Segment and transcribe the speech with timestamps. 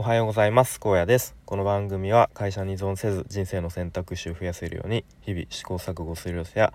[0.00, 0.80] おはようございます。
[0.80, 1.36] 高野です。
[1.44, 6.72] この番組は会社に依存せず人生の選択肢を増やせるように日々試行錯誤する様子や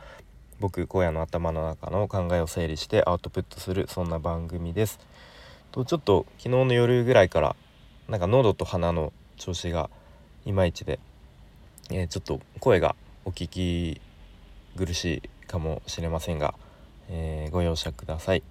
[0.60, 5.00] 僕荒野の頭の中の考えを整理してアウトプットするそんな番組です。
[5.72, 7.56] とちょっと昨日の夜ぐらいから
[8.08, 9.90] なんか喉と鼻の調子が
[10.46, 11.00] いまいちで、
[11.90, 12.96] えー、ちょっと声が
[13.26, 14.00] お聞き
[14.78, 16.54] 苦しいかもしれませんが、
[17.10, 18.44] えー、ご容赦ください。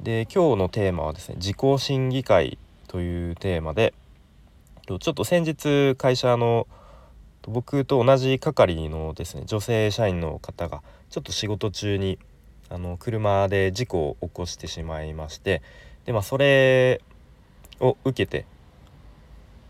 [0.00, 2.58] で今日のテーマはですね自己審議会
[2.90, 3.94] というテーマで
[4.84, 6.66] ちょっと先日会社の
[7.42, 12.18] 僕と同じ係のですね女性社員の方がちょっと仕事中に
[12.68, 15.62] あの車で事故を起こしてしまいまして
[16.04, 17.00] でまあそれ
[17.78, 18.44] を受けて、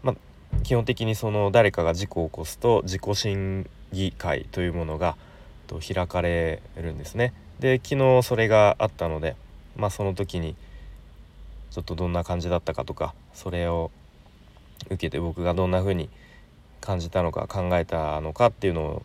[0.02, 5.18] まあ、基本的にその誰かが事故を起こすと自己審議会というものが
[5.94, 7.34] 開かれるんですね。
[7.60, 9.36] で昨日それがあったので、
[9.76, 10.56] まあ、その時に
[11.70, 13.90] ちょっとどんな感じだったかとかそれを
[14.86, 16.08] 受けて僕がどんな風に
[16.80, 19.02] 感じたのか考えたのかっていうのを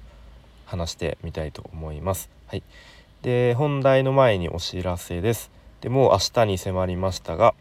[0.66, 2.30] 話してみたいと思います。
[2.48, 2.64] はい、
[3.22, 5.52] で本題の前にお知らせです。
[5.82, 7.54] でもう明日に迫りましたが、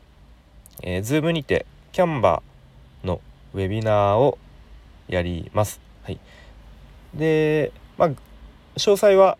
[0.83, 3.21] えー、Zoom にてキャンバーの
[3.53, 4.39] ウェビナーを
[5.09, 5.81] やります。
[6.05, 6.19] はい、
[7.13, 8.17] で、まあ、詳
[8.97, 9.37] 細は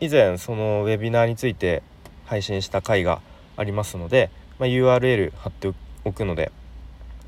[0.00, 1.82] 以前そのウェビナーについて
[2.26, 3.20] 配信した回が
[3.56, 5.72] ありますので、まあ、URL 貼って
[6.04, 6.52] おくので、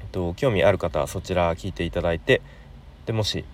[0.00, 2.42] えっと、興味ある方はそちら聞いていただいて
[3.06, 3.44] でもし、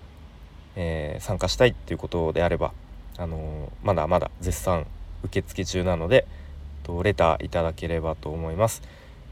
[0.75, 2.73] えー、参加したいっていうことであれば、
[3.17, 4.85] あのー、まだまだ絶賛
[5.23, 8.81] 受付中なので、えっと、レターいただければと思います。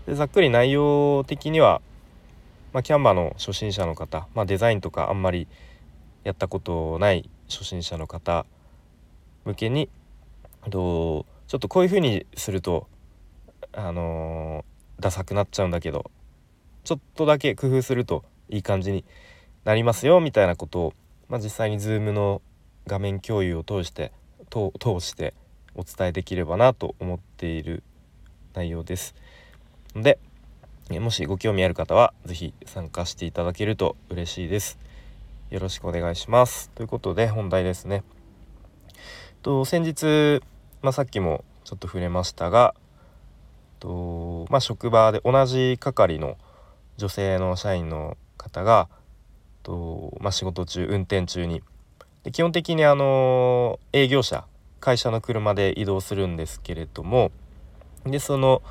[0.06, 1.82] でざっくり内容的には、
[2.74, 5.48] まあ、キャンバーの初心者の方、まあ、デザインとかあんまり
[6.24, 8.46] やったことない初心者の方
[9.46, 9.90] 向けに
[10.70, 12.88] とちょっとこういうふうにすると
[13.76, 16.10] あのー、ダサくなっちゃうんだけど
[16.84, 19.04] ちょっとだけ工夫するといい感じに
[19.66, 20.94] なりますよみたいなことを、
[21.28, 22.42] まあ、実際に Zoom の
[22.88, 24.12] 画面共有を通して
[24.52, 25.34] 通して
[25.76, 27.84] お伝えできればなと思っている
[28.54, 29.16] 内容です。
[29.96, 30.20] で
[30.92, 34.78] もしご興味ある方は是非参加していただけると嬉しいです。
[35.50, 36.70] よろしくお願いします。
[36.76, 38.04] ということで本題ですね。
[39.42, 40.42] と先日、
[40.82, 42.76] まあ、さっきもちょっと触れましたが
[43.86, 46.38] と、まあ、職場で同じ係の
[46.98, 48.90] 女性の社員の方が
[49.62, 51.62] と、まあ、仕事中運転中に。
[52.24, 54.46] で基本的にあの営業車
[54.80, 57.32] 会社の車で移動するんですけれども
[58.04, 58.64] でその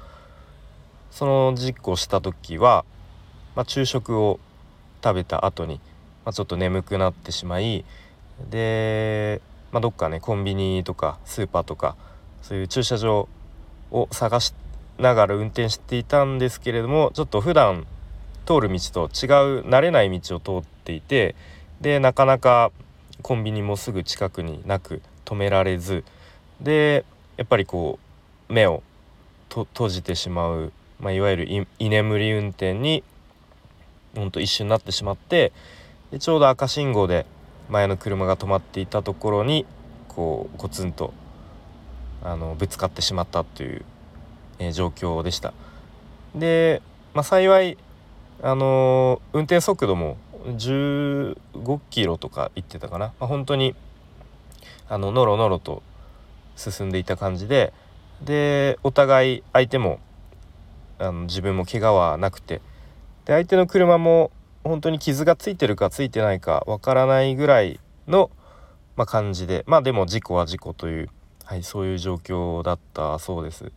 [1.12, 2.84] その事故した時は、
[3.54, 4.40] まあ、昼食を
[5.04, 5.76] 食べた後に、
[6.24, 7.84] まあ、ちょっと眠くなってしまい
[8.50, 11.94] で、まあ、どっかねコンビニとかスーパーとか
[12.42, 13.28] そういう駐車場
[13.92, 14.52] を探し
[14.98, 17.86] ながら運転していたんですけれどもちょっと普段
[18.46, 19.26] 通る道と違
[19.60, 21.34] う慣れない道を通っていて
[21.80, 22.70] でなかなか
[23.22, 26.04] コンビニもすぐ近くになく止められず
[26.60, 27.04] で
[27.36, 27.98] やっぱりこ
[28.48, 28.82] う目を
[29.48, 33.02] 閉じてしまう、まあ、いわゆる居眠り運転に
[34.14, 35.52] ほんと一瞬なってしまって
[36.10, 37.26] でちょうど赤信号で
[37.68, 39.64] 前の車が止まっていたところに
[40.08, 41.12] こうゴツンと
[42.22, 43.84] あのぶつかってしまったという
[44.64, 45.52] え、状況でした。
[46.34, 46.82] で、
[47.12, 47.78] まあ、幸い
[48.42, 53.74] あの、運転速度も15キロとか行ってたかな、まあ、本当に
[54.88, 55.82] あののろのろと
[56.56, 57.72] 進んでいた感じで
[58.22, 59.98] でお互い相手も
[60.98, 62.60] あの自分も怪我はなくて
[63.24, 64.30] で相手の車も
[64.62, 68.30] 本当に傷がついてるかついてないかわからないぐらいの、
[68.96, 71.10] まあ、感じでまあでも事故は事故という、
[71.44, 73.72] はい、そういう状況だったそうです。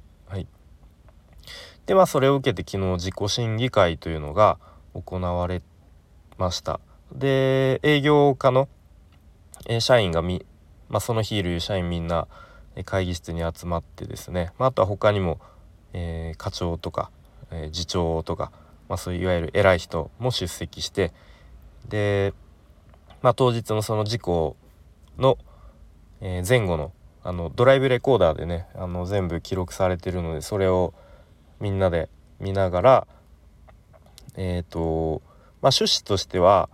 [1.88, 4.60] でまあそれを受けて昨日自己審議会というのが
[4.94, 5.62] 行われ
[6.38, 6.80] ました。
[7.12, 8.68] で営業課の、
[9.80, 10.46] 社員がみ、
[10.90, 12.28] まあ、その日いる社員みんな
[12.86, 15.40] 会議室に集まってですね、まあ、あとは他にも、
[15.94, 17.10] えー、課長とか、
[17.52, 18.52] えー、次長とか、
[18.88, 21.12] まあ、そういういわゆる偉い人も出席して
[21.88, 22.34] で、
[23.22, 24.58] まあ、当日のその事故
[25.18, 25.38] の、
[26.22, 26.92] えー、前後の
[27.24, 30.94] あのドライブレコーダーでねあの全部記録されてるのでそれを
[31.60, 32.10] みんなで
[32.40, 33.08] 見ながら
[34.36, 35.22] えっ、ー、と
[35.62, 36.70] まあ趣旨としては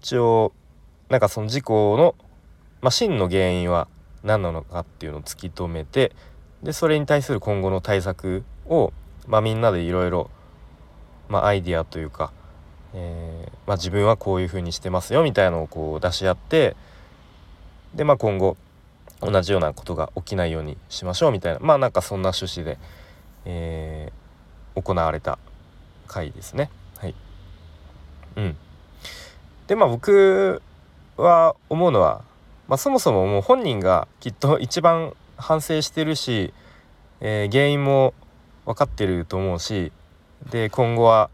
[0.00, 0.52] 一応
[1.08, 2.14] なんかその事故の、
[2.80, 3.88] まあ、真の原因は
[4.22, 6.12] 何なのかっていうのを突き止めて
[6.62, 8.92] でそれに対する今後の対策を、
[9.26, 10.30] まあ、みんなでいろいろ
[11.32, 12.32] アイディアというか、
[12.94, 16.76] えー、まあ、自分はこういうふうにしてますよみたいなのをこう出し合って
[17.94, 18.56] で、まあ、今後
[19.20, 22.78] 同じようなことが起きないようにしましょうみたいなまあなんかそんな趣旨で、
[23.44, 24.12] え、
[24.82, 25.38] 行われた
[26.06, 26.70] 回ですね。
[26.98, 27.14] はい、
[28.36, 28.56] うん
[29.66, 30.60] でまあ僕
[31.16, 32.22] は思うのは、
[32.66, 36.52] まあ、そもそももう本人がきっと一番反省してるし、
[37.20, 38.14] えー、原因も
[38.66, 39.92] 分かってると思うし
[40.50, 41.30] で今後は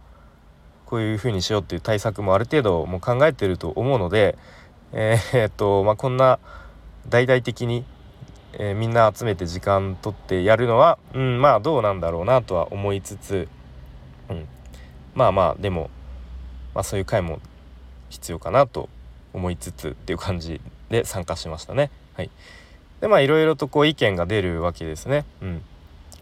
[0.85, 4.37] こういうふうにしようっていう対策もある程度もう考えてると思うので、
[4.93, 6.39] えー、っとまあ、こんな
[7.09, 7.85] 大々的に、
[8.59, 13.49] えー、みんな集めて時間取ってやるのは、うん、まあどうなんだろうなとは思いつつ、
[14.31, 14.49] うん、
[15.15, 15.91] まあまあでも、
[16.75, 17.41] まあ、そういう回も
[18.09, 18.89] 必要かなと
[19.35, 21.91] 思いつつっていう感じで参加しましたね。
[22.15, 22.31] はい、
[23.01, 25.27] でまあいろいろとこう意見が出るわけですね。
[25.43, 25.63] うん、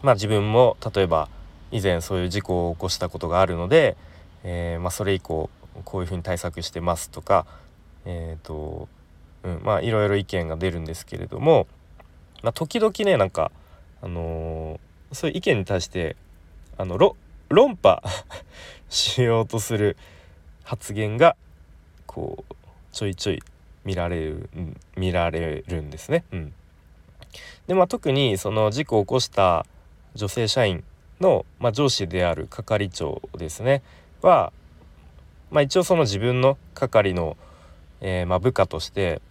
[0.01, 1.29] まあ自分も例えば
[1.71, 3.95] 以前そういう事故を起こしたことがあるので、
[4.43, 5.49] えー、まあ、それ以降
[5.83, 7.45] こういうふうに対策してますとか、
[8.05, 8.87] えーと
[9.43, 11.67] うん、まあいろいろ意見が出るんですけれども、
[12.45, 13.51] まあ、時々ねなんか、
[14.03, 16.15] あのー、そういう意見に対して
[16.77, 16.97] あの
[17.49, 18.03] 論破
[18.87, 19.97] しようとする
[20.63, 21.35] 発言が
[22.05, 22.55] こう
[22.91, 23.41] ちょいちょい
[23.83, 24.49] 見られる、
[24.95, 26.23] 見られるんですね。
[26.31, 26.53] うん、
[27.65, 29.65] でまあ特にその事故を起こした
[30.13, 30.83] 女性社員
[31.19, 33.81] の、まあ、上司である係長ですね
[34.21, 34.53] は、
[35.49, 37.37] まあ、一応その自分の係の、
[38.01, 39.21] えー、まあ、部下として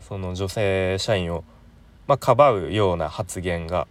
[0.00, 1.44] その女性社員を、
[2.12, 3.88] まあ、かばうような発言が、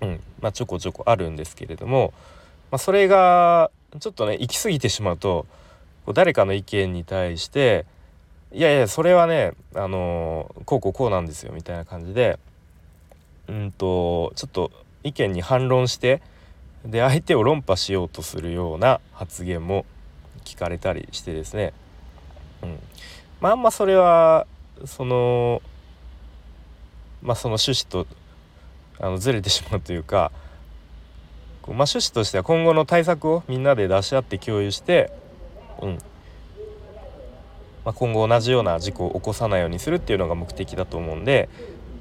[0.00, 2.12] うんまあ、ちょこちょこあるんですけれども、
[2.72, 3.70] まあ、それが
[4.00, 5.46] ちょっとね行き過ぎてしまうと
[6.06, 7.86] こう誰かの意見に対して
[8.50, 12.40] 「いやいやそれはねあのこうこうこうなんですよ」みたいな感じで
[13.46, 14.72] うんとちょっと
[15.04, 16.22] 意見に反論して
[16.84, 19.86] で相手を論破しようとするような発言も
[20.44, 21.72] 聞かれたりしてですね、
[22.64, 22.78] うん、
[23.40, 24.48] まああんまそれは
[24.84, 25.62] その
[27.22, 28.06] まあその趣旨と
[28.98, 30.32] あのずれてしまうというか、
[31.66, 35.12] まあ、趣旨としては今後の対策をみんなで出し合って共有して、
[35.82, 35.98] うん
[37.84, 41.48] まあ、今後同じような事故を起こさないようにするっていうのが目的だと思うんで、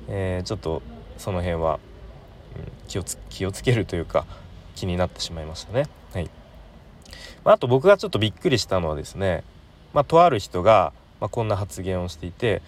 [0.08, 0.82] えー、ちょっと
[1.18, 1.80] その辺は、
[2.58, 4.26] うん、気をつ気をつけるというか
[4.76, 5.88] 気になってしまいましたね。
[6.14, 6.30] はい
[7.44, 9.44] まあ、あと僕がちょっとびっくりしたのはですね、
[9.94, 10.92] まあ、とある人が、
[11.22, 12.62] まあ、こんな発言をしていて、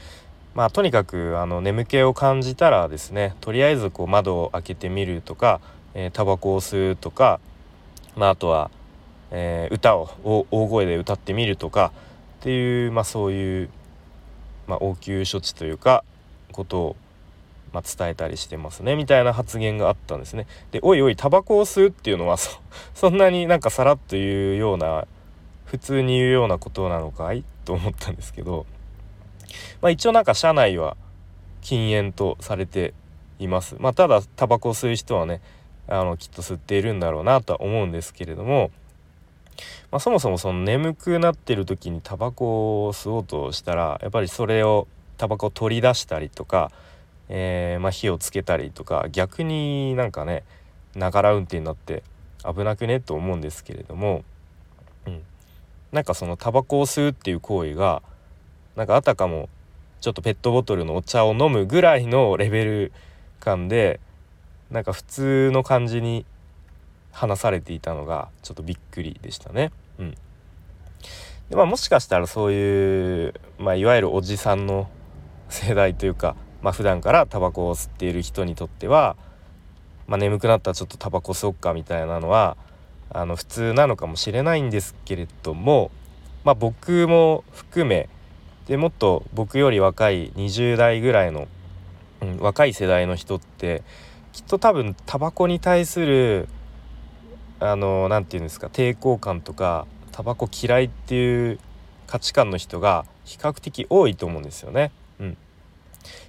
[0.58, 5.62] まあ、とにかくあの眠気を感じたらですねとりあえずこう窓を開けてみるとか
[5.94, 7.40] えタバコを吸うとか、
[8.16, 8.72] まあ、あとは、
[9.30, 11.92] えー、歌を大声で歌ってみるとか
[12.40, 13.70] っていう、まあ、そういう、
[14.66, 16.04] まあ、応急処置というか
[16.52, 16.96] ことを
[17.72, 20.48] まあ、伝えたりしてますねみたいな発言があったんですね。
[20.72, 22.60] でおいおいタバコを吸うっていうのはそ
[22.96, 25.06] そんなになんかさらっと言うような
[25.66, 27.44] 普通に言うようなことなのかい？
[27.66, 28.66] と思ったんですけど、
[29.82, 30.98] まあ、一応なんか社内は
[31.62, 32.94] 禁煙とされて
[33.40, 33.76] います。
[33.80, 35.42] まあ、ただタバコを吸う人はね
[35.88, 38.72] あのきっと吸っているんだろうなとは思うんですけれども、
[39.92, 46.72] まあ、そもそもその眠くなってる時にタバコを吸おうとしたらやっぱりそれをタバコを取り出したりとか
[47.30, 50.44] えー、ま、火をつけたりとか逆になんかね
[50.96, 52.04] ながら運転になって
[52.44, 54.24] 危なくねと思うんですけれども、
[55.06, 55.22] うん、
[55.92, 58.02] なんかそのタバコを吸うっていう行為が
[58.78, 59.50] なんかあたかも
[60.02, 62.92] ちょっとペットボトルのお茶を飲むぐらいのレベル
[63.40, 64.00] 感で
[64.70, 66.26] なんか普通の感じに
[67.12, 69.72] 話されていたのがちょっとびっくりでしたね。
[69.98, 70.12] うん、
[71.50, 74.88] でまあ、もしかしたらそういう、まあ、いわゆるおじさんの
[75.50, 79.16] 世代というかまあ普段からタバコを吸っている人にとっては、
[80.06, 82.58] まあ、眠くなったらちょっとタバコ吸おっかみたいなのは
[83.10, 85.90] あの普通なのかもしれないんですけれども、
[86.44, 88.08] まあ、僕も含め
[88.68, 91.48] でもっと僕より若い20代ぐらいの、
[92.22, 93.84] うん、若い世代の人って
[94.34, 96.50] きっと多分タバコに対する
[97.60, 101.60] あの何て言うんですか抵抗感とかタバコ嫌いっていう
[102.08, 104.92] 価値観の人が比較的多いと思うんですよね。
[105.20, 105.38] うん、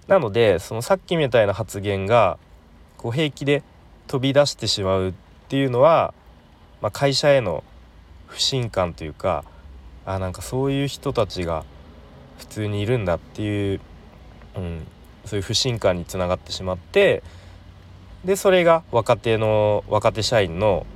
[0.06, 2.38] なのでそのさっきみたいな発言が
[2.96, 3.62] こう平気で
[4.06, 5.12] 飛び出してしまうっ
[5.48, 6.14] ていうのは、
[6.80, 7.64] まあ、会社への
[8.26, 9.44] 不信感というか
[10.06, 11.64] あなんかそういう人たちが
[12.38, 13.80] 普通にいるんだっていう、
[14.56, 14.86] うん、
[15.24, 17.22] そういう不信感につながってしまって
[18.24, 20.86] でそれが若手の若手社員の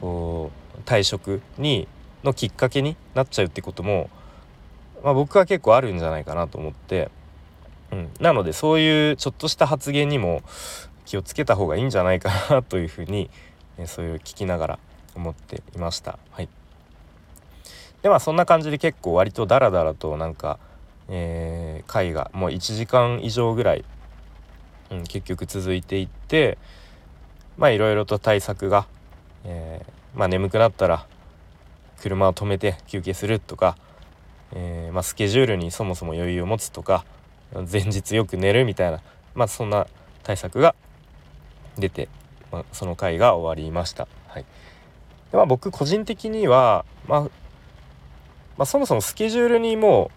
[0.00, 1.88] こう退職に
[2.22, 4.08] のきっかけになっちゃうってことも、
[5.02, 7.10] まあ、僕は結構あるんじゃないかなと思って。
[7.92, 10.42] うん、なのでそういうちょっとした発言にも
[11.04, 13.30] 気をつけた方がいいんじゃないかなというふうに、
[13.78, 14.78] えそういう聞きながら
[15.14, 16.18] 思っていました。
[16.30, 16.48] はい、
[18.04, 20.58] でまあそんな感じで結構割とダラダラとなんか、
[21.08, 23.84] えー、会がもう1時間以上ぐらい、
[24.90, 26.58] うん、結局続いていって
[27.56, 28.86] まあいろいろと対策が、
[29.44, 31.06] えー、まあ、眠くなったら
[32.02, 33.78] 車を止めて休憩するとか、
[34.52, 37.06] えー、まあ、スケジュールにそもそも余裕を持つとか
[37.54, 39.00] 前日よく寝るみたいな、
[39.34, 39.86] まあ、そんな
[40.24, 40.74] 対策が
[41.78, 42.10] 出て、
[42.52, 44.08] まあ、その回が終わりました。
[44.26, 44.44] はい
[45.30, 47.43] でまあ、僕個人的には、まあ、
[48.56, 50.10] まあ、そもそもスケジュールにも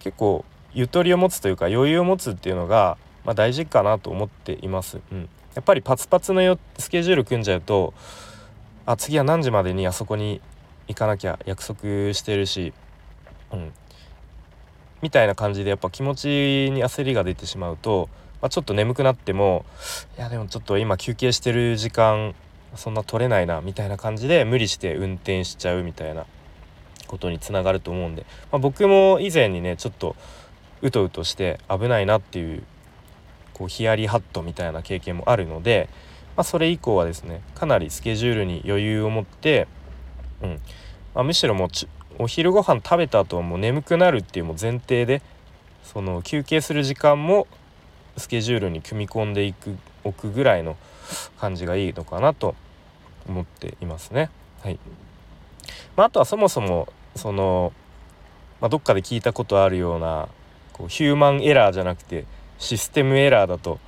[0.00, 0.44] う結構
[0.74, 5.00] ゆとりを持つというか余裕を持つっていうのが、まあ、大事かなと思っています。
[5.10, 7.94] うん、やっぱりパツパツのスケジュール組んじゃうと
[8.84, 10.40] あ次は何時までにあそこに
[10.86, 12.72] 行かなきゃ約束してるし、
[13.52, 13.72] うん、
[15.02, 16.26] みたいな感じでやっぱ気持ち
[16.72, 18.08] に焦りが出てしまうと、
[18.40, 19.64] まあ、ちょっと眠くなっても
[20.18, 22.34] いやでもちょっと今休憩してる時間
[22.76, 26.26] そんな取れないなみたいな感じで無理して運転しちゃうみたいな。
[27.06, 30.16] ことにつながると思うんで、まあ、僕も以前にねちょっと
[30.82, 32.62] うとうとして危ないなっていう
[33.52, 35.88] こうヒヤリハットみたいな経験もあるので、
[36.36, 39.66] まあ、それ以降はですねかなりスケジュールに余裕を持って、
[40.42, 40.60] うん
[41.14, 41.68] まあ、むしろもう
[42.18, 45.22] お昼ご飯食べた後はもう眠くなるっていうもう前提で
[45.82, 47.46] その休憩する時間も
[48.16, 50.76] スケジュールに組み込んでいくおくぐらいの
[51.38, 52.54] 感じがいいのかなと
[53.28, 54.30] 思っていますね。
[54.62, 54.78] はい
[55.96, 57.72] まあ、あとはそもそもその、
[58.60, 60.28] まあ、どっかで聞いたことあるような
[60.72, 62.26] こうヒューマンエラーじゃなくて
[62.58, 63.78] システムエラーだと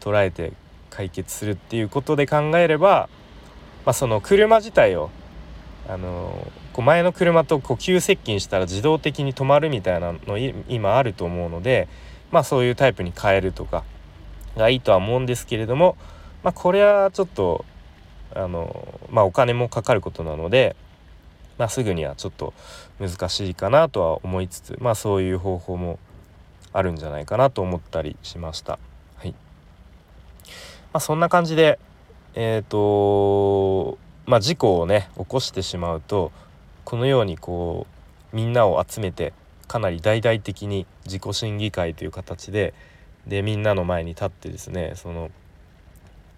[0.00, 0.52] 捉えて
[0.90, 3.08] 解決するっていうことで考えれば、
[3.84, 5.10] まあ、その車自体を
[5.88, 11.88] あのこう前の車とこう急接近したら自動的に止まるみたいなの今あると思うので、
[12.30, 13.84] まあ、そういうタイプに変えるとか
[14.56, 15.96] がいいとは思うんですけれども、
[16.42, 17.64] まあ、これはちょっと
[18.34, 20.76] あの、まあ、お金もかかることなので、
[21.58, 22.52] まあ、すぐにはちょっと
[23.00, 25.98] 難しいかなとは思いつつ、まあ、そういう方法も
[26.72, 28.78] あるんじゃないかなと思ったりしました。
[29.16, 29.36] はいま
[30.94, 31.78] あ、そんな感じで
[32.34, 36.32] えっ、ー、とまあ、事故をね起こしてしまうと
[36.84, 37.86] このようにこ
[38.32, 39.32] うみんなを集めて
[39.68, 42.74] かなり大々的に自己審議会という形で
[43.26, 45.30] でみんなの前に立ってですねその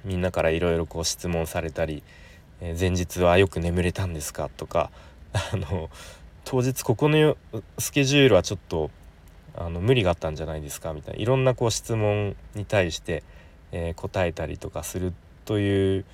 [0.05, 2.03] みんなからいろいろこう質問されたり、
[2.61, 4.91] えー、前日はよく眠れたんですかとか
[5.33, 5.91] あの
[6.45, 7.37] 当日ここの
[7.79, 8.91] スケジュールはちょっと
[9.57, 11.21] あの無理があったんじゃないですかみたいな。
[11.21, 13.23] いろんなこう質問に対して、
[13.73, 15.13] えー、答えたりとかする
[15.45, 16.05] という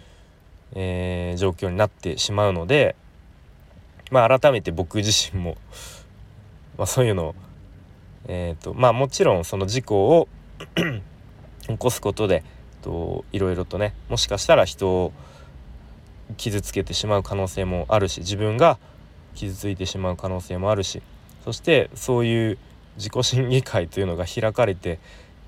[0.75, 2.97] えー、状況になってしまうので、
[4.11, 5.56] まあ、改めて僕自身も
[6.76, 7.35] まあ、そういうのを、
[8.26, 10.28] えーとまあ、もちろんその事故を
[11.68, 12.42] 起こすことで
[12.83, 15.12] といろいろとねもしかしたら人を
[16.37, 18.78] 傷つけてしまう可能性もあるし自分が
[19.35, 21.03] 傷ついてしまう可能性もあるし
[21.45, 22.59] そしてそういう
[22.97, 24.99] 自己審議会というのが開かれて、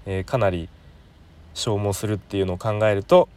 [0.05, 0.69] えー、かなり
[1.55, 3.29] 消耗するっていうのを考えると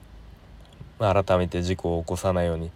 [1.00, 2.72] まあ、改めて事故を起こさないように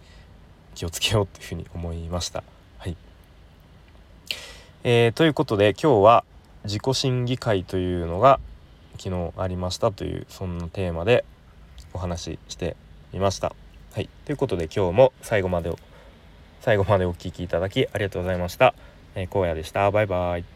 [0.74, 2.42] 気をつけようというふうに思いました。
[2.78, 2.96] はい
[4.82, 6.24] えー、ということで今日は
[6.64, 8.40] 自己審議会というのが
[8.98, 11.24] 昨日ありましたというそんなテーマで
[11.92, 12.76] お話しして
[13.12, 13.54] みました。
[13.92, 15.70] はい、ということで今日も最後まで
[16.64, 18.74] 最後までお聴きいただきありがとうございました。
[19.14, 19.90] えー、荒野でした。
[19.90, 20.53] バイバイ。